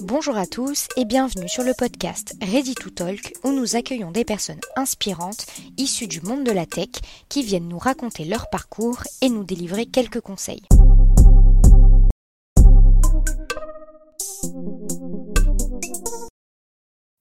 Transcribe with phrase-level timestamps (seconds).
[0.00, 4.24] Bonjour à tous et bienvenue sur le podcast Ready to Talk où nous accueillons des
[4.24, 5.46] personnes inspirantes
[5.78, 6.88] issues du monde de la tech
[7.28, 10.64] qui viennent nous raconter leur parcours et nous délivrer quelques conseils.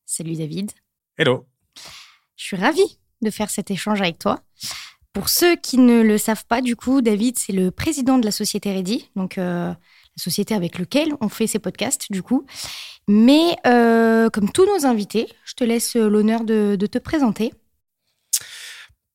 [0.08, 0.72] Salut David.
[1.20, 1.46] Hello.
[2.36, 4.42] Je suis ravie de faire cet échange avec toi.
[5.14, 8.32] Pour ceux qui ne le savent pas, du coup, David, c'est le président de la
[8.32, 9.72] société Ready, donc euh,
[10.18, 12.46] la société avec laquelle on fait ces podcasts, du coup.
[13.08, 17.54] Mais euh, comme tous nos invités, je te laisse l'honneur de, te présenter.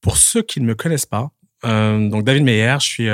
[0.01, 1.31] Pour ceux qui ne me connaissent pas,
[1.65, 3.09] euh, donc David Meyer, je suis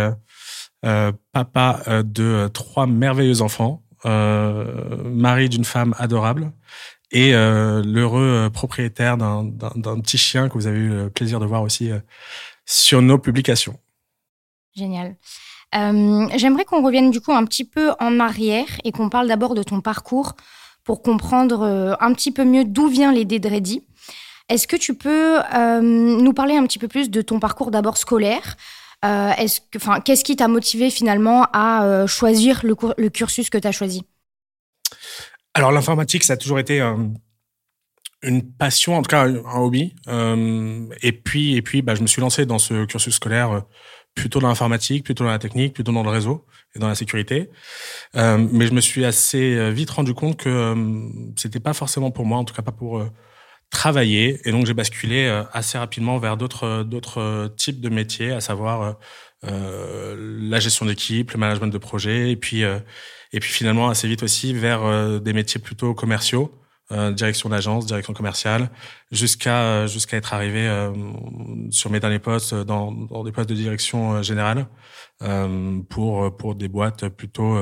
[1.32, 6.52] papa de trois merveilleux enfants, mari d'une femme adorable
[7.10, 11.90] et l'heureux propriétaire d'un petit chien que vous avez eu le plaisir de voir aussi
[12.66, 13.78] sur nos publications.
[14.76, 15.16] Génial.
[15.76, 19.54] Euh, j'aimerais qu'on revienne du coup un petit peu en arrière et qu'on parle d'abord
[19.54, 20.34] de ton parcours
[20.84, 23.82] pour comprendre euh, un petit peu mieux d'où vient l'idée de Ready.
[24.48, 27.96] Est-ce que tu peux euh, nous parler un petit peu plus de ton parcours d'abord
[27.96, 28.56] scolaire?
[29.02, 34.02] Enfin, Qu'est-ce qui t'a motivé finalement à choisir le, cursus que tu as choisi?
[35.52, 36.80] Alors l'informatique, ça a toujours été
[38.24, 39.94] une passion, en tout cas un hobby.
[40.08, 43.60] Euh, et puis, et puis, bah, je me suis lancé dans ce cursus scolaire euh,
[44.14, 47.50] plutôt dans l'informatique, plutôt dans la technique, plutôt dans le réseau et dans la sécurité.
[48.16, 52.10] Euh, mais je me suis assez euh, vite rendu compte que euh, c'était pas forcément
[52.10, 53.10] pour moi, en tout cas pas pour euh,
[53.70, 54.40] travailler.
[54.44, 58.98] Et donc j'ai basculé assez rapidement vers d'autres d'autres types de métiers, à savoir
[59.42, 64.54] la gestion d'équipe, le management de projet, et puis et puis finalement assez vite aussi
[64.54, 66.52] vers des métiers plutôt commerciaux.
[66.92, 68.68] Euh, direction d'agence, direction commerciale,
[69.10, 70.92] jusqu'à euh, jusqu'à être arrivé euh,
[71.70, 74.66] sur mes derniers postes dans, dans des postes de direction générale
[75.88, 77.56] pour pour des boîtes plutôt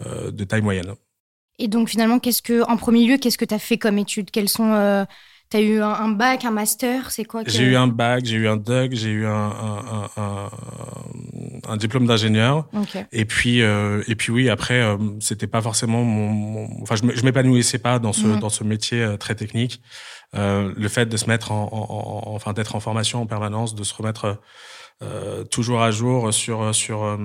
[0.00, 0.94] de taille moyenne.
[1.58, 4.30] Et donc finalement, qu'est-ce que en premier lieu, qu'est-ce que tu as fait comme études
[4.30, 5.06] Quelles sont
[5.48, 8.56] T'as eu un, bac, un master, c'est quoi J'ai eu un bac, j'ai eu un
[8.56, 10.50] DUG, j'ai eu un, un, un,
[11.68, 12.66] un diplôme d'ingénieur.
[13.12, 17.78] Et puis euh, et puis oui, après euh, c'était pas forcément mon, enfin je m'épanouissais
[17.78, 18.40] pas dans ce mhm.
[18.40, 19.82] dans ce métier euh, très technique.
[20.34, 23.74] Euh, le fait de se mettre en, en, en enfin d'être en formation en permanence,
[23.76, 24.40] de se remettre
[25.02, 27.18] euh, toujours à jour sur sur euh,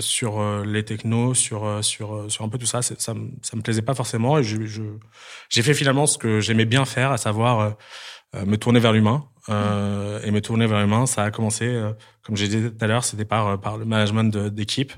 [0.00, 2.82] sur euh, les technos, sur sur sur un peu tout ça.
[2.82, 4.82] Ça ça me plaisait pas forcément et je
[5.48, 7.76] j'ai fait finalement ce que j'aimais bien faire, à savoir
[8.34, 9.28] me tourner vers l'humain.
[9.50, 11.82] Euh, et me tourner vers l'humain, ça a commencé,
[12.22, 14.92] comme j'ai dit tout à l'heure, c'était par par le management d'équipe.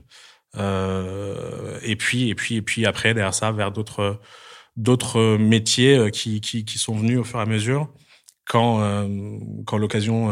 [0.57, 4.21] Euh, et puis et puis et puis après derrière ça vers d'autres
[4.77, 7.93] d'autres métiers qui, qui qui sont venus au fur et à mesure
[8.47, 8.81] quand
[9.67, 10.31] quand l'occasion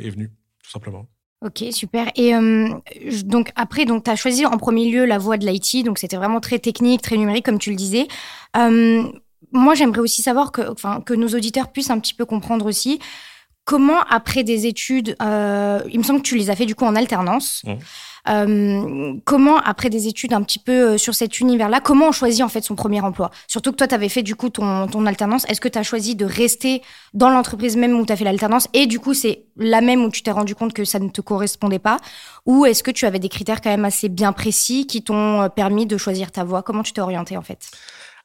[0.00, 0.30] est venue
[1.44, 2.10] Ok, super.
[2.16, 2.68] Et euh,
[3.24, 6.16] donc après, donc tu as choisi en premier lieu la voie de l'IT, donc c'était
[6.16, 8.08] vraiment très technique, très numérique, comme tu le disais.
[8.56, 9.04] Euh,
[9.52, 10.74] moi, j'aimerais aussi savoir que,
[11.04, 12.98] que nos auditeurs puissent un petit peu comprendre aussi
[13.68, 16.86] comment, après des études, euh, il me semble que tu les as fait du coup
[16.86, 17.62] en alternance.
[17.66, 17.72] Mmh.
[18.30, 22.42] Euh, comment, après des études un petit peu euh, sur cet univers-là, comment on choisit
[22.42, 23.30] en fait son premier emploi?
[23.46, 25.44] Surtout que toi, tu avais fait du coup ton, ton alternance.
[25.50, 26.80] Est-ce que tu as choisi de rester
[27.12, 30.10] dans l'entreprise même où tu as fait l'alternance et du coup, c'est la même où
[30.10, 31.98] tu t'es rendu compte que ça ne te correspondait pas?
[32.46, 35.48] Ou est-ce que tu avais des critères quand même assez bien précis qui t'ont euh,
[35.50, 36.62] permis de choisir ta voie?
[36.62, 37.70] Comment tu t'es orienté en fait?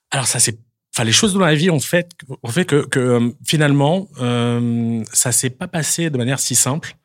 [0.10, 0.58] Alors, ça, c'est
[0.94, 2.10] enfin les choses dans la vie ont fait
[2.44, 6.96] ont fait que, que finalement euh, ça s'est pas passé de manière si simple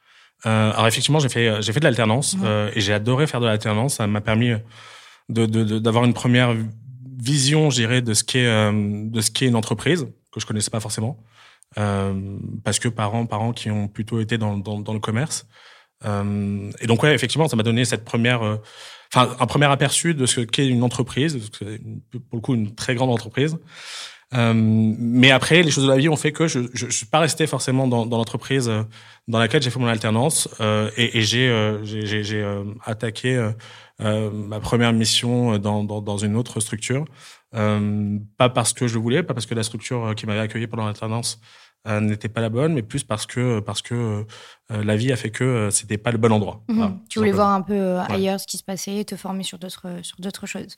[0.47, 3.47] euh, alors effectivement, j'ai fait j'ai fait de l'alternance euh, et j'ai adoré faire de
[3.47, 3.95] l'alternance.
[3.95, 4.53] Ça m'a permis
[5.29, 5.47] de
[5.79, 6.55] d'avoir une première
[7.19, 8.73] vision, je dirais, de ce qu'est euh,
[9.05, 11.19] de ce qu'est une entreprise que je connaissais pas forcément
[11.79, 15.47] euh, parce que parents parents qui ont plutôt été dans dans, dans le commerce.
[16.05, 18.61] Euh, et donc ouais, effectivement, ça m'a donné cette première
[19.13, 23.11] enfin un premier aperçu de ce qu'est une entreprise, pour le coup une très grande
[23.11, 23.59] entreprise.
[24.35, 27.21] Euh, mais après, les choses de la vie ont fait que je je suis pas
[27.21, 28.83] resté forcément dans, dans l'entreprise euh,
[29.27, 32.45] dans laquelle j'ai fait mon alternance euh, et, et j'ai euh, j'ai
[32.85, 33.51] attaqué
[34.01, 37.05] ma première mission dans, dans, dans une autre structure.
[37.53, 40.85] pas parce que je le voulais, pas parce que la structure qui m'avait accueilli pendant
[40.85, 44.25] l'alternance euh, n'était pas la bonne, mais plus parce que parce que
[44.71, 46.61] euh, la vie a fait que euh, c'était pas le bon endroit.
[46.69, 46.99] Mhm.
[47.09, 50.19] tu voulais voir un peu ailleurs ce qui se passait, te former sur d'autres sur
[50.21, 50.77] d'autres choses.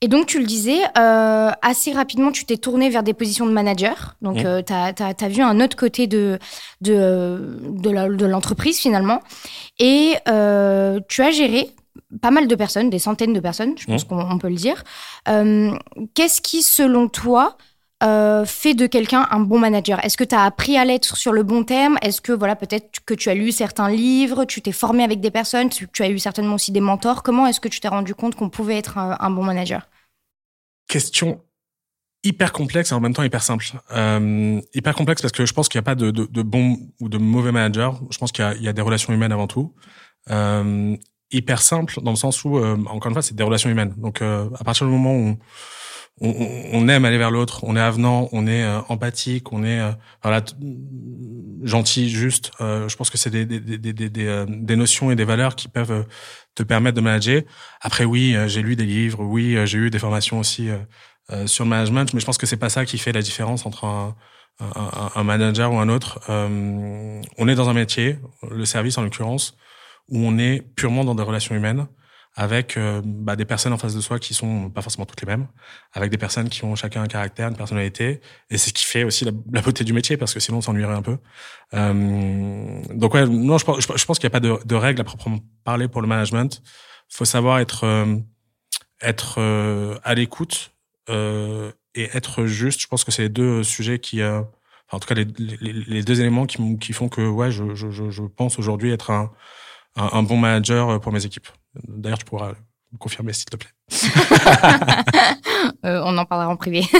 [0.00, 4.16] Et donc tu le disais, assez rapidement tu t'es tourné vers des positions de manager.
[4.20, 6.38] Donc tu as, as, vu un autre côté de
[6.80, 9.22] de de l'entreprise finalement,
[9.78, 11.70] et tu as géré
[12.20, 14.82] pas mal de personnes, des centaines de personnes, je pense qu'on peut le dire.
[15.24, 17.56] Qu'est-ce qui, selon toi,
[18.04, 21.32] euh, fait de quelqu'un un bon manager Est-ce que tu as appris à l'être sur
[21.32, 21.98] le bon terme?
[22.02, 25.30] Est-ce que voilà peut-être que tu as lu certains livres, tu t'es formé avec des
[25.30, 28.34] personnes, tu, as eu certainement aussi des mentors Comment est-ce que tu t'es rendu compte
[28.34, 29.88] qu'on pouvait être un, bon manager?
[30.88, 31.40] Question
[32.22, 33.66] hyper complexe et en même temps hyper simple.
[33.92, 37.18] Euh, hyper complexe parce que je pense qu'il n'y a pas de, bon ou de
[37.18, 38.00] mauvais manager.
[38.10, 39.74] Je pense qu'il y, a des relations humaines avant tout.
[40.30, 40.96] Euh,
[41.34, 43.94] hyper simple dans le sens où, euh, encore une fois, c'est des relations humaines.
[43.98, 45.36] Donc, euh, à partir du moment où
[46.20, 49.80] on, aime aller vers l'autre, on est avenant, on est euh, empathique, on est
[50.22, 50.42] voilà,
[51.64, 52.52] gentil, juste.
[52.60, 56.06] je pense que c'est des, des, des, des, des, notions et des valeurs qui peuvent
[56.54, 57.42] te permettre de manager.
[57.80, 60.70] Après, oui, j'ai lu des livres, oui, j'ai eu des formations aussi
[61.32, 63.64] euh, sur le management, mais je pense que c'est pas ça qui fait la différence
[63.64, 64.14] entre un,
[64.60, 66.20] un, un manager ou un autre.
[66.28, 68.18] Euh, on est dans un métier,
[68.50, 69.56] le service en l'occurrence,
[70.10, 71.86] où on est purement dans des relations humaines
[72.36, 75.26] avec euh, bah, des personnes en face de soi qui sont pas forcément toutes les
[75.26, 75.46] mêmes,
[75.92, 78.20] avec des personnes qui ont chacun un caractère, une personnalité,
[78.50, 80.94] et c'est ce qui fait aussi la, beauté du métier, parce que sinon on s'ennuierait
[80.94, 81.18] un peu.
[81.74, 85.38] Euh, donc ouais, non, je, pense qu'il n'y a pas de, de, règles à proprement
[85.62, 86.62] parler pour le management.
[87.08, 88.16] faut savoir être euh,
[89.00, 89.40] être
[90.02, 90.74] à l'écoute
[91.10, 92.80] euh, et être juste.
[92.80, 96.20] Je pense que c'est les deux sujets qui, euh, enfin, en tout cas, les, deux
[96.20, 101.48] éléments qui, font que, ouais, je, pense aujourd'hui être un, bon manager pour mes équipes.
[101.82, 102.52] D'ailleurs, tu pourras
[102.92, 103.70] me confirmer, s'il te plaît.
[105.84, 106.84] euh, on en parlera en privé.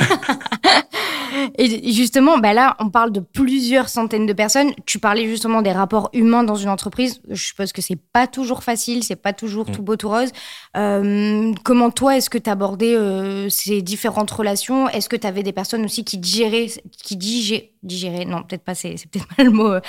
[1.58, 4.72] Et justement, bah là, on parle de plusieurs centaines de personnes.
[4.86, 7.20] Tu parlais justement des rapports humains dans une entreprise.
[7.28, 9.84] Je suppose que c'est pas toujours facile, c'est pas toujours tout mm.
[9.84, 10.30] beau tout rose.
[10.76, 14.88] Euh, comment toi, est-ce que tu abordais euh, ces différentes relations?
[14.88, 18.24] Est-ce que tu avais des personnes aussi qui digéraient, qui digéraient?
[18.24, 19.72] Non, peut-être pas, c'est peut-être pas le mot.
[19.72, 19.80] Euh,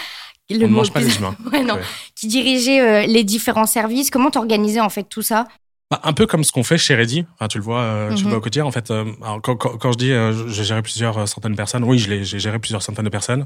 [0.49, 1.35] le on mange pas les humains.
[1.51, 1.79] ouais, non.
[2.15, 4.09] Qui dirigeaient euh, les différents services.
[4.09, 5.45] Comment t'organisais en fait tout ça?
[5.91, 7.25] Bah, un peu comme ce qu'on fait chez Ready.
[7.35, 8.29] Enfin, tu le vois, euh, tu le mhm.
[8.29, 8.65] vois au quotidien.
[8.65, 11.57] En fait, euh, alors, quand, quand, quand, je dis euh, j'ai géré plusieurs centaines de
[11.57, 13.45] personnes, oui, j'ai géré plusieurs centaines de personnes.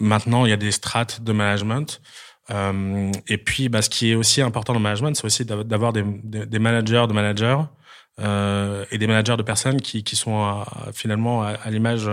[0.00, 2.00] maintenant, il y a des strates de management.
[2.50, 6.02] et puis, bah, ce qui est aussi important dans le management, c'est aussi d'avoir des,
[6.02, 7.58] des, managers de managers
[8.90, 10.64] et des managers de personnes qui, qui sont
[10.94, 12.08] finalement à, l'image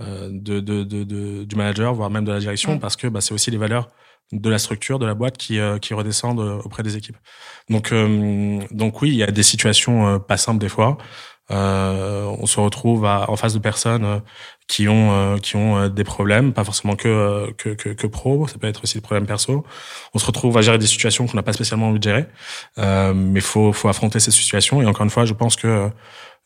[0.00, 3.50] de, de, de, du manager, voire même de la direction, parce que bah, c'est aussi
[3.50, 3.88] les valeurs
[4.32, 7.16] de la structure de la boîte qui, euh, qui redescendent euh, auprès des équipes.
[7.70, 10.98] Donc, euh, donc oui, il y a des situations pas simples des fois.
[11.48, 14.22] on se retrouve à, en face de personnes
[14.66, 18.66] qui ont qui ont des problèmes, pas forcément que, que que, que pro, ça peut
[18.66, 19.64] être aussi des problèmes perso.
[20.14, 22.26] On se retrouve à gérer des situations qu'on n'a pas spécialement envie de gérer,
[23.14, 24.82] mais faut faut affronter ces situations.
[24.82, 25.90] Et encore une fois, je pense que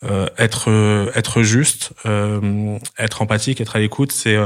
[0.04, 4.36] euh, être être juste, euh, être empathique, être à l'écoute, c'est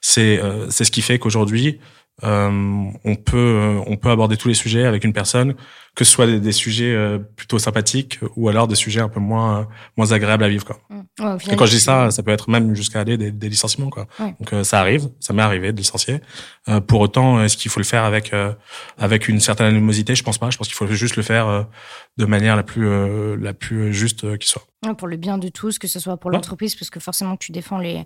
[0.00, 0.40] c'est
[0.70, 1.80] c'est ce qui fait qu'aujourd'hui
[2.24, 5.54] euh, on peut euh, on peut aborder tous les sujets avec une personne,
[5.96, 9.66] que ce soit des, sujets euh, plutôt sympathiques ou alors des sujets un peu moins
[9.96, 10.78] moins agréables à vivre quoi.
[10.90, 11.38] Mmh.
[11.50, 14.06] Et quand je dis ça, ça peut être même jusqu'à aller des, des licenciements quoi.
[14.20, 16.20] Donc ça arrive, ça m'est arrivé de licencier.
[16.86, 18.32] pour autant, est-ce qu'il faut le faire avec
[18.98, 20.14] avec une certaine animosité?
[20.14, 20.50] Je pense pas.
[20.50, 21.66] Je pense qu'il faut juste le faire
[22.18, 24.66] de manière la plus la plus juste qui soit.
[24.98, 27.78] pour le bien de tous, que ce soit pour l'entreprise, parce que forcément tu défends
[27.78, 28.04] les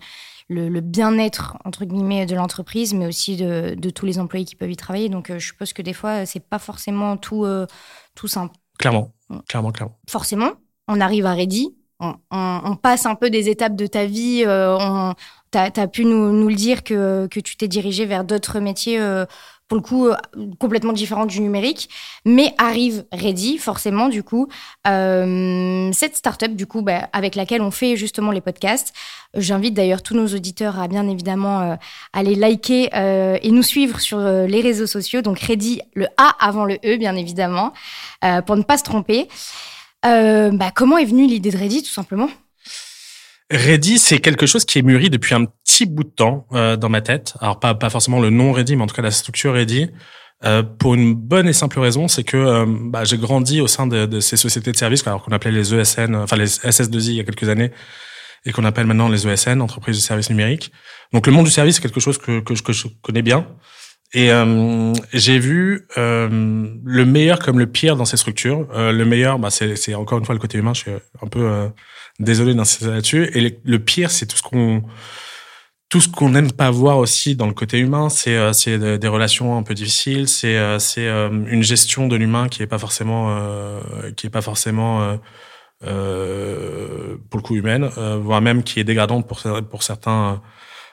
[0.50, 4.76] le, bien-être entre guillemets de l'entreprise, mais aussi de, tous les employés qui peuvent y
[4.76, 5.08] travailler.
[5.08, 7.66] Donc, euh, je suppose que des fois, c'est pas forcément tout euh,
[8.14, 8.54] tout simple.
[8.78, 9.38] Clairement, mm.
[9.48, 9.98] clairement, clairement.
[10.08, 10.52] Forcément,
[10.88, 14.42] on arrive à Ready, on, passe un peu des étapes de ta vie.
[14.46, 15.12] Euh,
[15.52, 18.98] tu as, pu nous, nous, le dire que, que tu t'es dirigé vers d'autres métiers
[19.70, 20.16] pour le coup, euh,
[20.58, 21.88] complètement différente du numérique,
[22.24, 24.48] mais arrive Ready, forcément, du coup,
[24.88, 28.92] euh, cette startup, du coup, bah, avec laquelle on fait justement les podcasts.
[29.34, 31.76] J'invite d'ailleurs tous nos auditeurs à bien évidemment euh,
[32.12, 35.22] aller liker et nous suivre sur les réseaux sociaux.
[35.22, 37.72] Donc Ready, le A avant le E, bien évidemment,
[38.46, 39.28] pour ne pas se tromper.
[40.02, 42.28] Bah, comment est venue l'idée de Ready, tout simplement?
[43.50, 46.88] Ready, c'est quelque chose qui est mûri depuis un petit bout de temps euh, dans
[46.88, 47.34] ma tête.
[47.40, 49.90] Alors pas pas forcément le nom Ready, mais en tout cas la structure Ready.
[50.44, 53.86] Euh, pour une bonne et simple raison, c'est que euh, bah, j'ai grandi au sein
[53.86, 57.14] de, de, ces sociétés de services, alors qu'on appelait les ESN, enfin les SS2I il
[57.16, 57.72] y a quelques années,
[58.46, 60.72] et qu'on appelle maintenant les ESN, entreprises de services numériques.
[61.12, 63.46] Donc le monde du service, c'est quelque chose que, que, que je connais bien.
[64.12, 66.28] Et euh, j'ai vu euh,
[66.84, 68.66] le meilleur comme le pire dans ces structures.
[68.74, 70.74] Euh, le meilleur, bah, c'est encore une fois le côté humain.
[70.74, 70.90] Je suis
[71.22, 71.70] un peu
[72.20, 73.30] désolé d'insister là-dessus.
[73.34, 74.82] Et le, pire, c'est tout ce qu'on
[75.88, 79.58] tout ce qu'on n'aime pas voir aussi dans le côté humain, c'est euh, des relations
[79.58, 83.36] un peu difficiles, c'est euh, c'est euh, une gestion de l'humain qui est pas forcément
[84.16, 85.18] qui est pas forcément
[85.80, 87.90] pour le coup humaine,
[88.22, 90.40] voire même qui est dégradante pour pour certains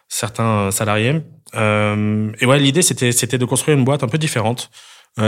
[0.07, 1.21] certains salariés.
[1.53, 4.71] et ouais, l'idée c'était c'était de construire une boîte un peu différente,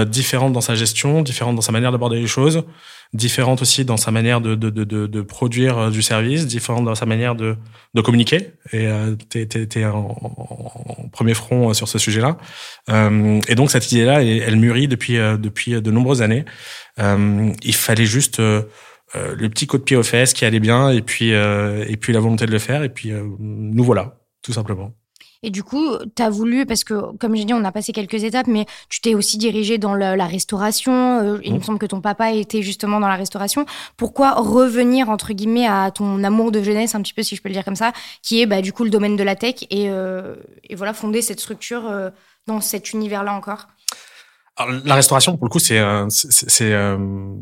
[0.08, 2.63] différente dans sa gestion, différente dans sa manière d'aborder les choses,
[3.13, 6.96] différente aussi dans sa manière de, de, de, de, produire euh, du service, différente dans
[6.96, 7.58] sa manière de,
[7.96, 8.51] de communiquer.
[8.72, 12.38] Et euh, tu es, en, en, premier front euh, sur ce sujet-là.
[12.89, 16.46] Euh, et donc cette idée-là, elle, mûrit depuis, depuis de nombreuses années.
[17.00, 21.01] Euh, il fallait juste le petit coup de pied aux fesses qui allait bien, et
[21.01, 24.93] puis, et puis la volonté de le faire, et puis nous voilà, tout simplement.
[25.41, 28.24] Et du coup, tu as voulu, parce que comme j'ai dit, on a passé quelques
[28.25, 31.19] étapes, mais tu t'es aussi dirigé dans la, restauration.
[31.19, 31.63] Euh, il me mmh.
[31.63, 33.65] semble que ton papa était justement dans la restauration.
[33.96, 37.50] Pourquoi revenir, entre guillemets, à ton amour de jeunesse, un petit peu, si je peux
[37.50, 39.89] le dire comme ça, qui est bah, du coup le domaine de la tech, et,
[39.89, 42.10] euh, et voilà, fonder cette structure euh,
[42.46, 43.67] dans cet univers-là encore?
[44.68, 46.98] La restauration, pour le coup, c'est c'est euh,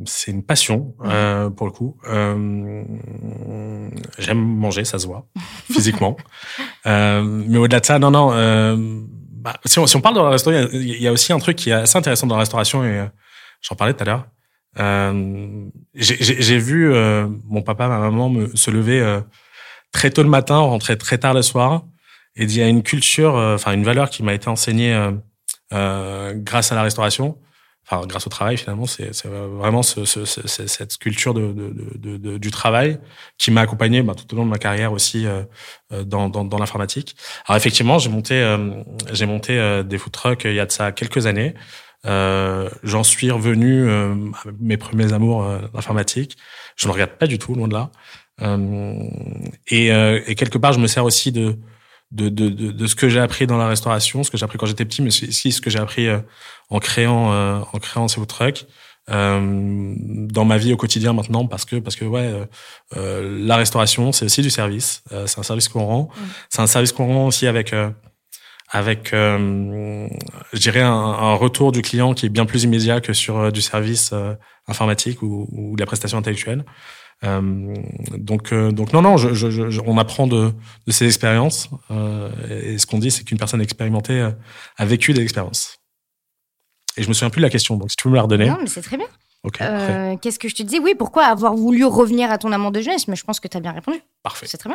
[0.06, 1.98] c'est une passion euh, pour le coup.
[2.08, 2.84] Euh,
[4.20, 5.28] J'aime manger, ça se voit
[5.72, 6.18] physiquement.
[6.86, 8.32] euh, mais au-delà de ça, non, non.
[8.34, 11.40] Euh, bah, si, on, si, on, parle de la restauration, il y, a aussi un
[11.40, 13.06] truc qui est assez intéressant dans la restauration et euh,
[13.62, 14.26] j'en parlais tout à l'heure.
[15.96, 16.94] J'ai vu
[17.46, 19.22] mon papa, ma maman me, se lever
[19.92, 21.84] très tôt le matin, rentrer très tard le soir,
[22.36, 24.94] et il y a une culture, enfin une valeur qui m'a été enseignée
[25.74, 27.38] euh, grâce à la restauration,
[27.86, 32.52] enfin grâce au travail finalement, c'est vraiment ce, ce, cette culture de, de, de, du
[32.52, 33.00] travail
[33.38, 35.44] qui m'a accompagné bah, tout au long de ma carrière aussi euh,
[35.92, 37.16] euh dans, dans, dans l'informatique.
[37.46, 38.82] Alors effectivement, j'ai monté euh,
[39.12, 41.54] j'ai monté des food trucks il y a de ça quelques années.
[42.04, 43.86] J'en suis revenu
[44.62, 46.38] mes premiers amours d'informatique.
[46.78, 47.92] Je ne regarde pas du tout loin de là.
[49.68, 51.58] et, et quelque part, je me sers aussi de
[52.12, 54.58] de, de, de, de ce que j'ai appris dans la restauration, ce que j'ai appris
[54.58, 56.20] quand j'étais petit, mais aussi ce que j'ai appris euh,
[56.70, 58.66] en créant euh, en créant ces trucks
[59.10, 62.46] euh, dans ma vie au quotidien maintenant, parce que parce que ouais, euh,
[62.96, 66.22] euh la restauration c'est aussi du service, c'est un service qu'on rend, mmh.
[66.50, 67.74] c'est un service qu'on rend aussi avec
[68.70, 70.10] avec, euh,
[70.52, 73.62] je dirais, un, un, retour du client qui est bien plus immédiat que sur du
[73.62, 74.14] service
[74.68, 76.66] informatique ou, ou de la prestation intellectuelle.
[77.24, 77.74] Euh,
[78.18, 80.54] donc, euh, donc non, non, je, je, on apprend de,
[80.86, 81.70] de ses expériences.
[81.90, 84.30] Euh, et ce qu'on dit, c'est qu'une personne expérimentée
[84.78, 85.78] a vécu des expériences.
[86.96, 88.48] Et je me souviens plus de la question, donc si tu peux me la redonner.
[88.50, 89.08] Non, mais c'est très bien.
[89.62, 90.80] Euh, Qu'est-ce que je te disais?
[90.80, 93.08] Oui, pourquoi avoir voulu revenir à ton amour de jeunesse?
[93.08, 94.00] Mais je pense que tu as bien répondu.
[94.24, 94.46] Parfait.
[94.50, 94.70] C'est très.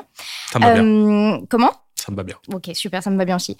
[0.51, 1.41] Ça bien.
[1.51, 1.73] Comment?
[2.05, 2.37] Ça me va bien.
[2.53, 3.57] Ok, super, ça me va bien aussi.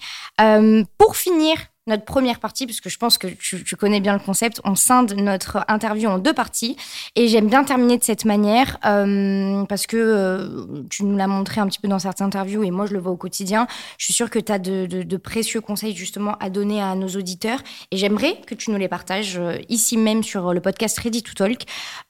[0.97, 4.75] pour finir, notre première partie, puisque je pense que tu, connais bien le concept, on
[4.75, 6.77] scinde notre interview en deux parties.
[7.15, 11.59] Et j'aime bien terminer de cette manière, euh, parce que euh, tu nous l'as montré
[11.59, 13.67] un petit peu dans certaines interviews, et moi je le vois au quotidien.
[13.97, 17.59] Je suis sûre que tu as de, précieux conseils justement à donner à nos auditeurs.
[17.91, 21.33] Et j'aimerais que tu nous les partages euh, ici même sur le podcast Ready to
[21.33, 21.63] Talk.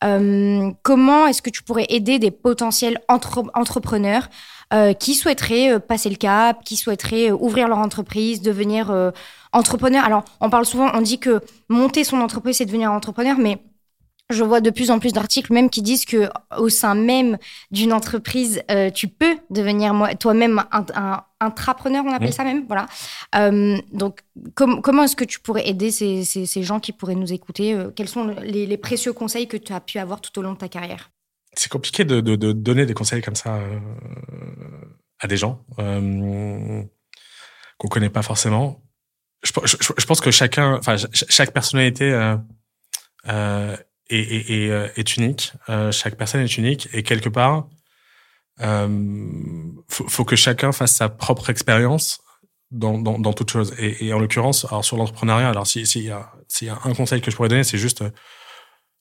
[0.03, 4.29] Euh, comment est-ce que tu pourrais aider des potentiels entre entrepreneurs
[4.73, 8.93] euh, qui souhaiteraient passer le cap, qui souhaiteraient ouvrir leur entreprise, devenir
[9.51, 10.03] entrepreneur.
[10.03, 13.59] Alors, on parle souvent, on dit que monter son entreprise, c'est devenir entrepreneur, mais
[14.29, 17.37] je vois de plus en plus d'articles même qui disent que au sein même
[17.71, 22.87] d'une entreprise, euh, tu peux devenir toi-même un, un, intrapreneur, on appelle ça même, voilà.
[23.35, 24.21] Euh, donc,
[24.55, 28.07] comment est-ce que tu pourrais aider ces, ces, gens qui pourraient nous écouter euh, Quels
[28.07, 30.69] sont les, les, précieux conseils que tu as pu avoir tout au long de ta
[30.69, 31.12] carrière?
[31.55, 33.59] C'est compliqué de, de, de, donner des conseils comme ça
[35.19, 36.89] à des gens qu'on
[37.89, 38.83] connaît pas forcément
[39.43, 42.37] je, pense que chacun, enfin chaque personnalité euh,
[43.27, 43.75] euh,
[44.09, 45.53] est, est, est, euh, unique.
[45.69, 47.67] Euh, chaque personne est unique et quelque part,
[48.61, 48.87] euh,
[49.89, 52.21] faut, faut, que chacun fasse sa propre expérience
[52.71, 53.73] dans, dans, dans toute chose.
[53.77, 56.31] Et, et en l'occurrence, alors sur l'entrepreneuriat, alors s'il si y, a,
[56.61, 58.03] y a un conseil que je pourrais donner, c'est juste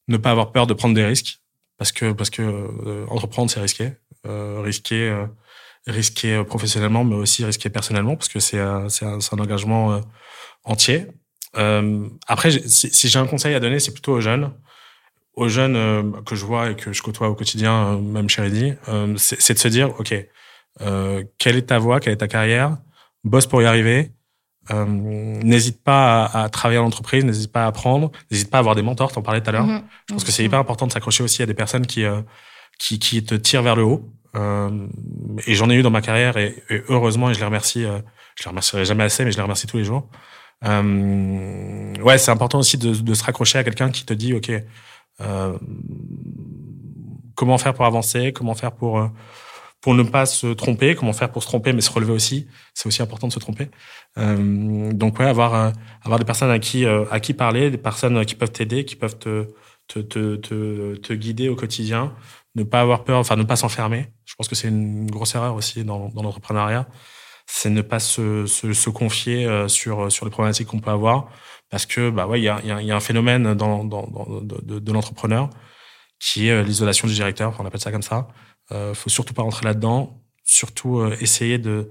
[0.09, 1.41] ne pas avoir peur de prendre des risques
[1.83, 3.91] parce que parce que euh, entreprendre c'est risqué,
[4.27, 5.27] euh, risquer
[5.89, 10.01] risquer professionnellement mais aussi risquer personnellement parce que c'est un, un, engagement
[10.63, 11.09] entier.
[11.57, 14.53] Euh, après, si, j'ai un conseil à donner, c'est plutôt aux jeunes,
[15.35, 18.43] aux jeunes euh, que je vois et que je côtoie au quotidien, euh, même chez
[18.43, 20.15] Reddy, euh, c'est de se dire, ok,
[21.39, 22.79] quelle est ta voie, quelle est ta carrière,
[23.25, 24.13] bosse pour y arriver.
[24.71, 28.75] N'hésite pas à, à travailler en entreprise, n'hésite pas à apprendre, n'hésite pas à avoir
[28.75, 29.67] des mentors, t'en parlais tout à l'heure.
[29.67, 29.83] Mm-hmm.
[30.09, 32.05] Je pense que c'est hyper important de s'accrocher aussi à des personnes qui,
[32.79, 34.09] qui, qui te tirent vers le haut.
[35.47, 38.45] et j'en ai eu dans ma carrière et, et, heureusement, et je les remercie, je
[38.45, 40.09] les remercierai jamais assez, mais je les remercie tous les jours.
[40.65, 44.53] Euh, ouais, c'est important aussi de, de se raccrocher à quelqu'un qui te dit, ok,
[45.21, 45.59] euh,
[47.35, 49.09] comment faire pour avancer, comment faire pour euh,
[49.83, 52.49] pour ne pas se tromper, comment faire pour se tromper mais se relever aussi.
[52.73, 53.69] C'est aussi important de se tromper.
[54.19, 55.71] Euh, donc ouais, avoir euh,
[56.03, 59.19] avoir des personnes à qui à qui parler, des personnes qui peuvent t'aider, qui peuvent
[59.19, 59.49] te
[59.89, 62.15] te, te te, te guider au quotidien,
[62.55, 64.09] ne pas avoir peur, enfin ne pas s'enfermer.
[64.25, 66.87] Je pense que c'est une grosse erreur aussi dans, dans l'entrepreneuriat
[67.47, 71.29] c'est ne pas se, se, se, confier euh, sur sur les problématiques qu'on peut avoir
[71.71, 74.79] parce que bah ouais il y a, y a un phénomène dans, dans, dans de,
[74.79, 75.51] de, l'entrepreneur
[76.19, 78.29] qui est euh, l'isolation du directeur on appelle ça comme ça
[78.73, 81.91] euh, faut surtout pas rentrer là-dedans surtout euh, essayer de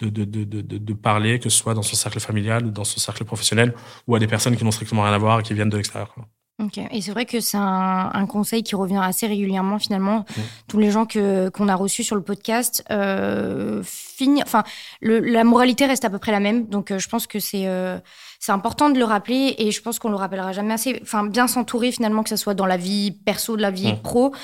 [0.00, 3.24] de, de, de, de, parler que ce soit dans son cercle familial dans son cercle
[3.24, 3.74] professionnel
[4.06, 6.14] ou à des personnes qui n'ont strictement rien à voir et qui viennent de l'extérieur
[6.60, 6.88] Ok, Ok.
[6.90, 10.18] Et c'est vrai que c'est un, un, conseil qui revient assez régulièrement finalement.
[10.18, 10.40] Mmh.
[10.66, 14.42] Tous les gens que qu'on a reçus sur le podcast euh, finissent.
[14.44, 14.64] Enfin,
[15.00, 16.66] le, la moralité reste à peu près la même.
[16.66, 17.98] Donc, euh, je pense que c'est euh,
[18.40, 20.98] c'est important de le rappeler et je pense qu'on le rappellera jamais assez.
[21.02, 24.02] Enfin, bien s'entourer finalement, que ce soit dans la vie perso, de la vie mmh.
[24.02, 24.34] pro.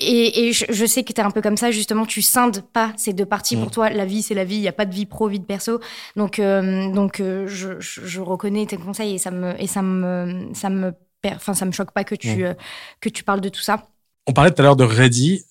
[0.00, 2.62] Et, et je, je, sais que tu es un peu comme ça, justement, tu scindes
[2.72, 3.56] pas ces deux parties.
[3.56, 3.70] Pour mmh.
[3.70, 5.44] toi, la vie, c'est la vie, il n'y a pas de vie pro, vie de
[5.44, 5.78] perso.
[6.16, 10.48] Donc, euh, donc euh, je, je, reconnais tes conseils et ça me, et ça me,
[10.54, 10.94] ça me
[11.26, 12.42] enfin, ça me choque pas que tu, mmh.
[12.42, 12.54] euh,
[13.00, 13.84] que tu parles de tout ça.
[14.26, 15.44] On parlait tout à l'heure de Ready.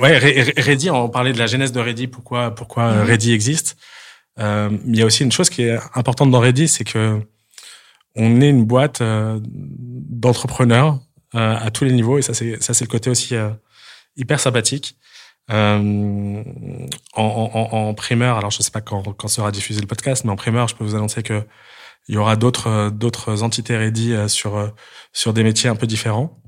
[0.00, 0.16] Ouais,
[0.56, 3.02] Ready, on parlait de la genèse de Ready, pourquoi, pourquoi mmh.
[3.02, 3.76] Ready existe.
[4.38, 7.20] Il y a aussi une chose qui est importante dans Ready, c'est que
[8.16, 10.98] on est une boîte d'entrepreneurs
[11.32, 13.50] à tous les niveaux, et ça, c'est ça, c'est le côté aussi euh,
[14.16, 14.96] hyper sympathique.
[15.50, 16.44] Euh,
[17.14, 20.30] en, en, en, primeur, alors je sais pas quand, quand sera diffusé le podcast, mais
[20.30, 21.44] en primeur, je peux vous annoncer que
[22.08, 24.68] il y aura d'autres euh, d'autres entités ready euh, sur euh,
[25.12, 26.40] sur des métiers un peu différents,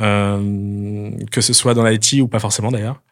[0.00, 3.02] euh, que ce soit dans l'IT ou pas forcément d'ailleurs.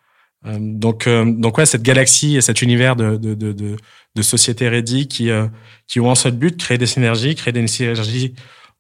[0.45, 3.77] donc donc ouais, cette galaxie et cet univers de de de, de,
[4.15, 5.31] de sociétés ready qui
[5.87, 8.35] qui ont un seul but, créer des synergies, créer des synergies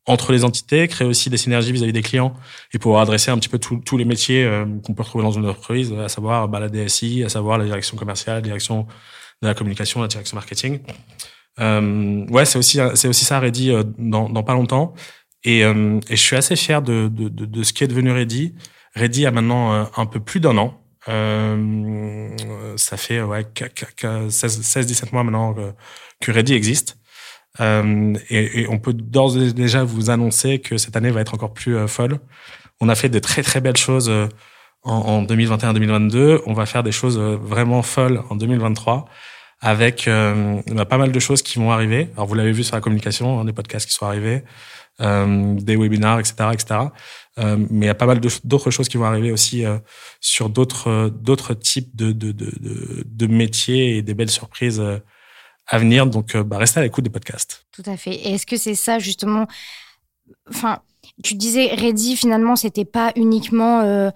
[0.07, 2.35] entre les entités, créer aussi des synergies vis-à-vis des clients
[2.73, 4.49] et pouvoir adresser un petit peu tous les métiers
[4.85, 7.97] qu'on peut retrouver dans une entreprise, à savoir bah, la DSI, à savoir la direction
[7.97, 8.87] commerciale, la direction
[9.43, 10.81] de la communication, la direction marketing.
[11.61, 14.95] Euh, ouais, c'est aussi c'est aussi ça Reddy euh, dans, dans pas longtemps.
[15.45, 18.11] Et, euh, et je suis assez fier de, de, de, de, ce qui est devenu
[18.11, 18.55] Reddy.
[18.95, 20.83] Reddy a maintenant euh, un peu plus d'un an.
[21.09, 22.29] Euh,
[22.77, 25.73] ça fait ouais, 16-17 mois maintenant que,
[26.21, 26.99] que Reddy existe.
[27.61, 31.53] Euh, et, on peut d'ores et déjà vous annoncer que cette année va être encore
[31.53, 32.19] plus folle.
[32.81, 34.11] On a fait de très très belles choses
[34.83, 36.43] en, en 2021-2022.
[36.47, 39.07] On va faire des choses vraiment folles en 2023
[39.61, 42.11] avec euh, bah, pas mal de choses qui vont arriver.
[42.15, 44.45] Alors vous l'avez vu sur la communication, hein, des podcasts qui sont arrivés,
[45.01, 46.81] euh, des webinars, etc., etc.
[47.39, 49.79] Euh, mais il y a pas mal d'autres choses qui vont arriver aussi euh,
[50.21, 54.99] sur d'autres types de, métiers et des belles surprises euh,
[55.67, 56.07] à venir.
[56.07, 57.67] Donc bah, restez à l'écoute des podcasts.
[57.73, 58.15] Tout à fait.
[58.15, 59.47] Et est-ce que c'est ça justement
[60.49, 60.81] Enfin,
[61.23, 64.11] tu disais Ready finalement c'était pas uniquement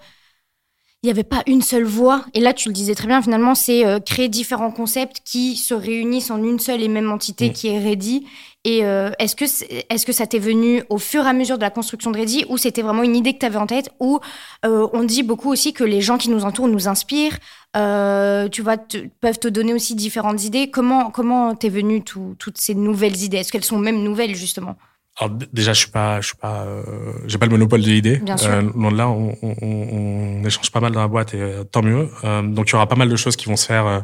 [1.03, 2.27] il n'y avait pas une seule voix.
[2.35, 5.73] Et là, tu le disais très bien, finalement, c'est euh, créer différents concepts qui se
[5.73, 7.53] réunissent en une seule et même entité mm.
[7.53, 8.27] qui est Ready.
[8.64, 11.62] Et euh, est-ce que, est, que ça t'est venu au fur et à mesure de
[11.62, 14.20] la construction de Ready ou c'était vraiment une idée que tu avais en tête Ou
[14.66, 17.38] euh, on dit beaucoup aussi que les gens qui nous entourent nous inspirent,
[17.75, 18.77] tu vois,
[19.20, 20.70] peuvent te donner aussi différentes idées.
[20.70, 23.38] Comment comment t'es venu toutes ces nouvelles idées?
[23.38, 24.77] Est-ce qu'elles sont même nouvelles justement?
[25.20, 26.83] Alors déjà, je suis pas, je suis pas, euh,
[27.27, 28.16] j'ai pas le monopole de l'idée.
[28.18, 28.51] Bien sûr.
[28.51, 32.09] Euh, là, on, on, on, échange pas mal dans la boîte et euh, tant mieux.
[32.25, 34.01] Euh, donc il y aura pas mal de choses qui vont se faire, euh,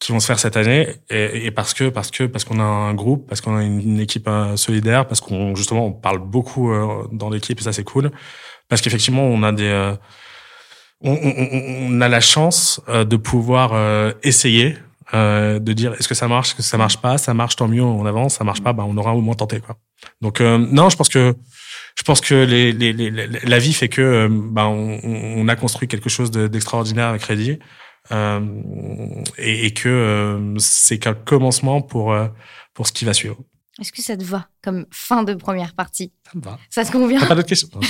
[0.00, 0.96] qui vont se faire cette année.
[1.10, 4.00] Et, et parce que, parce que, parce qu'on a un groupe, parce qu'on a une,
[4.00, 6.72] équipe solidaire, parce qu'on justement on parle beaucoup
[7.12, 8.10] dans l'équipe et ça c'est cool.
[8.68, 9.94] Parce qu'effectivement, on a des,
[11.02, 11.18] on,
[11.92, 13.74] on, a la chance de pouvoir
[14.22, 14.76] essayer
[15.12, 17.66] euh, de dire est-ce que ça marche, est-ce que ça marche pas, ça marche tant
[17.66, 19.76] mieux, on avance, ça marche pas, bah on aura au moins tenté quoi.
[20.20, 21.34] Donc euh, non, je pense que
[21.98, 25.56] je pense que les, les, les, la vie fait que euh, bah, on, on, a
[25.56, 27.58] construit quelque chose d'extraordinaire avec Ready
[28.12, 28.40] euh,
[29.38, 32.14] et, et, que c'est qu'un commencement pour
[32.74, 33.38] pour ce qui va suivre.
[33.80, 36.12] Est-ce que ça te va comme fin de première partie?
[36.24, 36.58] Ça me va.
[36.68, 37.24] Ça se convient?
[37.26, 37.68] Pas d'autres questions?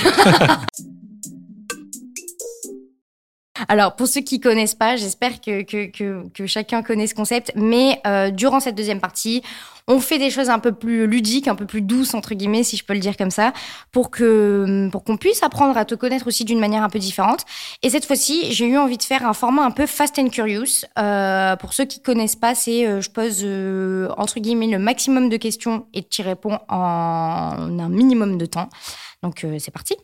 [3.67, 8.31] Alors, pour ceux qui connaissent pas, j'espère que, que, chacun connaît ce concept, mais euh,
[8.31, 9.41] durant cette deuxième partie,
[9.87, 12.77] on fait des choses un peu plus ludiques, un peu plus douces, entre guillemets, si
[12.77, 13.53] je peux le dire comme ça,
[13.91, 17.45] pour que pour qu'on puisse apprendre à te connaître aussi d'une manière un peu différente.
[17.81, 20.85] Et cette fois-ci, j'ai eu envie de faire un format un peu fast and curious.
[20.97, 25.29] Euh, pour ceux qui connaissent pas, c'est euh, je pose euh, entre guillemets le maximum
[25.29, 28.69] de questions et tu réponds en un minimum de temps.
[29.23, 29.95] Donc c'est parti.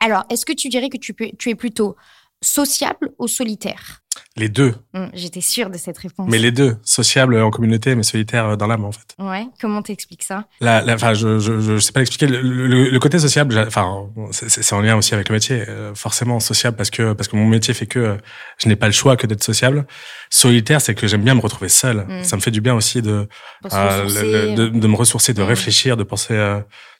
[0.00, 1.96] Alors, est-ce que tu dirais que tu, peux, tu es plutôt
[2.46, 4.02] sociable ou solitaire
[4.36, 4.74] Les deux.
[4.94, 6.28] Mmh, J'étais sûre de cette réponse.
[6.30, 9.14] Mais les deux, sociable en communauté, mais solitaire euh, dans l'âme en fait.
[9.18, 9.46] Ouais.
[9.60, 10.46] Comment t'expliques ça?
[10.60, 12.28] La, la, Enfin, je, je, je sais pas l'expliquer.
[12.28, 15.64] Le, le, le, côté sociable, enfin, c'est en lien aussi avec le métier.
[15.68, 18.16] Euh, forcément sociable parce que parce que mon métier fait que euh,
[18.58, 19.86] je n'ai pas le choix que d'être sociable.
[20.30, 22.06] Solitaire, c'est que j'aime bien me retrouver seul.
[22.06, 22.24] Mmh.
[22.24, 23.28] Ça me fait du bien aussi de
[23.72, 25.46] euh, de, de, me ressourcer, de mmh.
[25.46, 26.34] réfléchir, de penser,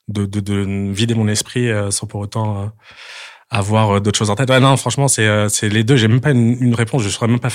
[0.09, 2.73] de, de, de, vider mon esprit sans pour autant
[3.51, 4.51] avoir euh, d'autres choses en tête.
[4.51, 5.97] Ouais, non, franchement, c'est euh, c'est les deux.
[5.97, 7.03] J'ai même pas une, une réponse.
[7.03, 7.49] Je saurais même pas.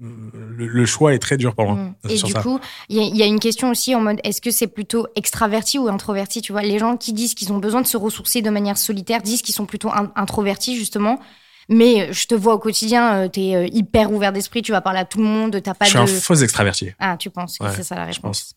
[0.00, 1.74] Le, le, choix est très dur pour moi.
[1.74, 1.94] Mmh.
[2.08, 2.42] Et du ça.
[2.42, 5.78] coup, il y, y, a une question aussi en mode est-ce que c'est plutôt extraverti
[5.78, 8.50] ou introverti Tu vois, les gens qui disent qu'ils ont besoin de se ressourcer de
[8.50, 11.20] manière solitaire disent qu'ils sont plutôt in introvertis justement.
[11.68, 15.00] Mais je te vois au quotidien, euh, tu es hyper ouvert d'esprit, tu vas parler
[15.00, 16.00] à tout le monde, t'as pas je de.
[16.02, 16.90] Je suis un faux extraverti.
[16.98, 18.54] Ah, tu penses que c'est ça la réponse?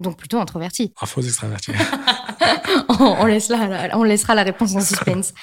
[0.00, 0.92] Donc plutôt introverti.
[1.00, 1.72] Un faux extraverti.
[3.00, 3.52] on, laisse
[3.92, 5.34] on laissera la réponse en suspense.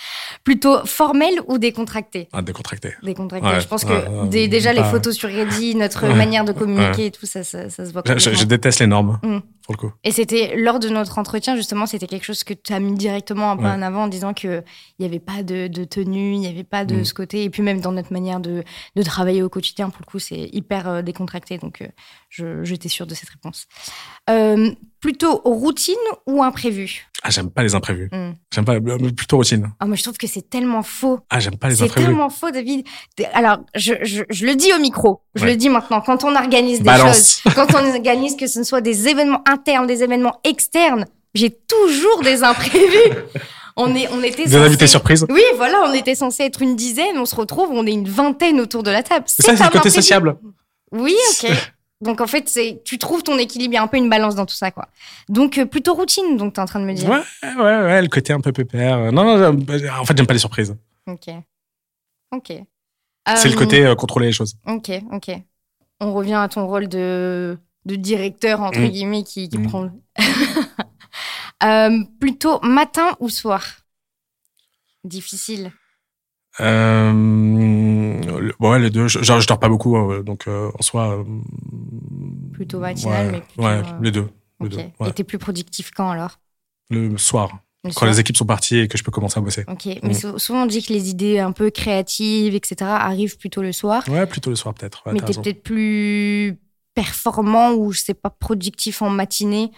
[0.43, 2.27] Plutôt formel ou décontracté?
[2.33, 2.93] Ah, Décontracté.
[3.03, 3.59] Décontracté.
[3.59, 7.43] je pense que déjà les photos sur Reddit, notre manière de communiquer et tout, ça,
[7.43, 8.03] ça, se voit.
[8.05, 9.19] Je, je, déteste les normes.
[9.23, 9.39] Mm.
[9.63, 9.91] Pour le coup.
[10.03, 13.51] Et c'était lors de notre entretien, justement, c'était quelque chose que tu as mis directement
[13.51, 14.63] un peu en avant en disant qu'il
[14.99, 17.05] n'y avait pas de, tenue, il n'y avait pas de mm.
[17.05, 17.43] ce côté.
[17.43, 18.63] Et puis même dans notre manière de,
[18.95, 21.57] de travailler au quotidien, pour le coup, c'est hyper euh, décontracté.
[21.57, 21.87] Donc, euh,
[22.31, 23.67] j'étais sûre de cette réponse.
[24.29, 27.07] Euh, plutôt routine ou imprévu?
[27.23, 28.09] Ah, j'aime pas les imprévus.
[28.11, 28.33] Hmm.
[28.53, 29.71] J'aime pas plutôt routine.
[29.79, 31.19] Ah, moi je trouve que c'est tellement faux.
[31.29, 31.93] Ah, j'aime pas les imprévus.
[31.93, 32.85] C'est tellement faux, David.
[33.33, 35.21] Alors, je, je, je, le dis au micro.
[35.35, 36.01] Je le dis maintenant.
[36.01, 40.03] Quand on organise des choses, quand on organise que ce soit des événements internes, des
[40.03, 43.17] événements externes, j'ai toujours des imprévus.
[43.75, 45.25] On, est, on était des invités surprises.
[45.29, 48.59] Oui, voilà, on était censé être une dizaine, on se retrouve, on est une vingtaine
[48.59, 49.25] autour de la table.
[49.27, 50.37] C'est ça, c'est le côté sociable.
[50.91, 51.51] Oui, ok.
[52.01, 54.35] Donc en fait, c'est tu trouves ton équilibre, il y a un peu une balance
[54.35, 54.87] dans tout ça, quoi.
[55.29, 57.09] Donc euh, plutôt routine, donc tu es en train de me dire.
[57.09, 59.11] Ouais, ouais, ouais, le côté un peu pépère.
[59.11, 59.59] Non, non,
[59.99, 60.75] en fait, j'aime pas les surprises.
[61.07, 61.29] Ok,
[62.31, 62.53] ok.
[63.35, 64.55] C'est le côté euh, contrôler les choses.
[64.67, 65.31] Ok, ok.
[65.99, 68.87] On revient à ton rôle de, de directeur entre mm.
[68.87, 69.67] guillemets qui, qui mm.
[69.67, 69.89] prend.
[71.63, 73.63] euh, plutôt matin ou soir?
[75.03, 75.71] Difficile.
[76.59, 78.21] Euh,
[78.59, 79.07] ouais, les deux.
[79.07, 81.17] Genre, je dors pas beaucoup, hein, donc euh, en soi.
[81.17, 81.23] Euh,
[82.53, 84.27] plutôt matinal, mais plutôt, Ouais, les deux.
[84.59, 86.39] Les deux Et t'es plus productif quand alors?
[86.89, 87.59] Le soir.
[87.95, 89.63] quand les équipes sont parties et que je peux commencer à bosser.
[89.67, 90.37] Ok, mais mm.
[90.37, 94.03] souvent on dit que les idées un peu créatives, etc., arrivent plutôt le soir.
[94.09, 95.03] Ouais, plutôt le soir peut-être.
[95.11, 96.59] mais t'es peut-être plus
[96.93, 99.71] performant ou je sais pas productif en matinée?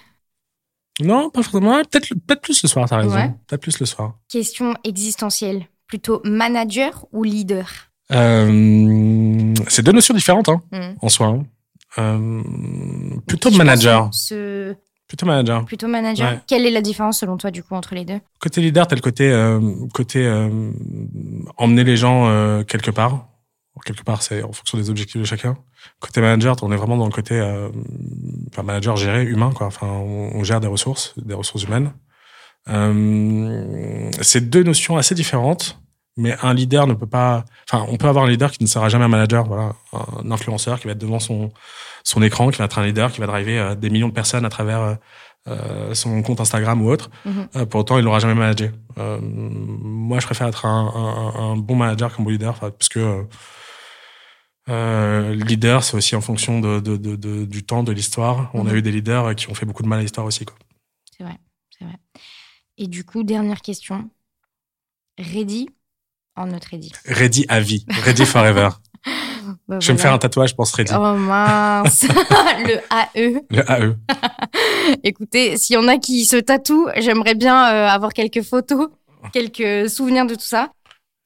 [1.01, 1.81] Non, pas forcément.
[1.83, 3.35] Peut-être peut plus le soir, t'as raison.
[3.47, 4.17] Peut-être plus le soir.
[4.27, 7.69] Question existentielle plutôt manager ou leader
[8.11, 10.95] euh, C'est deux notions différentes hein, hmm.
[10.99, 11.27] en soi.
[11.27, 11.43] Hein.
[11.99, 12.41] Euh,
[13.27, 14.09] plutôt manager.
[15.07, 15.65] Plutôt manager.
[15.65, 16.39] Plutôt manager.
[16.47, 18.19] Quelle est la différence selon toi du coup entre les deux?
[18.39, 19.59] Côté leader, t'as le côté euh,
[19.93, 20.27] côté
[21.57, 23.27] emmener les gens quelque part.
[23.85, 25.55] Quelque part, c'est en fonction des objectifs de chacun.
[25.99, 27.39] Côté manager, on est vraiment dans le côté
[28.51, 29.67] enfin, manager géré humain quoi.
[29.67, 31.93] Enfin, on, gère des ressources, des ressources humaines.
[34.21, 35.82] c'est deux notions assez différentes
[36.17, 37.45] mais un leader ne peut pas.
[37.69, 40.79] Enfin, on peut avoir un leader qui ne sera jamais un manager, voilà, un influenceur
[40.79, 41.51] qui va être devant son
[42.03, 44.45] son écran, qui va être un leader, qui va driver euh, des millions de personnes
[44.45, 44.95] à travers euh,
[45.47, 47.09] euh son compte Instagram ou autre.
[47.55, 48.71] Euh, pour autant, il n'aura jamais managé.
[48.97, 53.25] moi, je préfère être un, un, un bon manager qu'un bon leader, parce que
[54.69, 58.49] euh, leader, c'est aussi en fonction de, de, de, du temps, de l'histoire.
[58.53, 58.77] On a mhm.
[58.77, 60.45] eu des leaders qui ont fait beaucoup de mal à l'histoire aussi.
[61.17, 61.37] C'est vrai,
[61.77, 61.95] c'est vrai.
[62.77, 64.09] Et du coup, dernière question.
[65.17, 65.69] Ready
[66.35, 66.91] en notre Ready.
[67.05, 67.85] Ready à vie.
[68.03, 68.69] Ready forever.
[69.67, 70.93] Bah, je vais me faire un tatouage, je pense, Ready.
[70.95, 72.03] Oh mince.
[72.65, 73.41] le AE.
[73.49, 73.95] Le AE.
[75.03, 78.89] Écoutez, s'il y en a qui se tatouent, j'aimerais bien euh, avoir quelques photos,
[79.33, 80.71] quelques souvenirs de tout ça.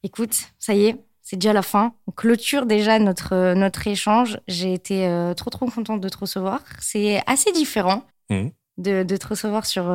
[0.02, 1.94] Écoute, ça y est, c'est déjà la fin.
[2.08, 4.40] On clôture déjà notre, euh, notre échange.
[4.48, 6.62] J'ai été euh, trop, trop contente de te recevoir.
[6.80, 8.04] C'est assez différent.
[8.32, 8.48] Mmh.
[8.78, 9.86] De, de, te recevoir sur,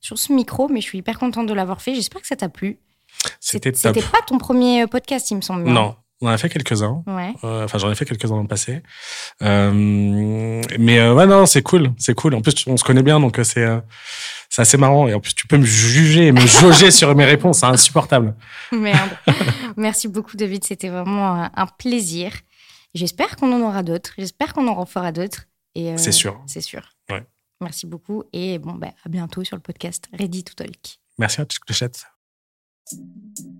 [0.00, 1.94] sur ce micro, mais je suis hyper contente de l'avoir fait.
[1.94, 2.78] J'espère que ça t'a plu.
[3.40, 5.64] C'était C'était pas ton premier podcast, il me semble.
[5.64, 7.02] Non, on en a fait quelques-uns.
[7.06, 7.32] Ouais.
[7.44, 8.82] Euh, enfin, j'en ai fait quelques-uns dans le passé.
[9.42, 9.72] Euh,
[10.78, 12.34] mais euh, ouais, non, c'est cool, c'est cool.
[12.34, 13.66] En plus, on se connaît bien, donc c'est
[14.50, 15.06] c'est assez marrant.
[15.08, 18.34] Et en plus, tu peux me juger, me jauger sur mes réponses, c'est insupportable.
[18.72, 19.10] Merde.
[19.76, 20.64] Merci beaucoup, David.
[20.64, 22.32] C'était vraiment un plaisir.
[22.94, 24.12] J'espère qu'on en aura d'autres.
[24.18, 25.44] J'espère qu'on en refera d'autres.
[25.74, 26.40] Et c'est sûr.
[26.46, 26.82] C'est sûr.
[27.10, 27.24] Ouais.
[27.60, 30.98] Merci beaucoup et bon, bah, à bientôt sur le podcast Ready to Talk.
[31.18, 32.06] Merci à tous, Clochette.
[32.90, 33.57] Thank you.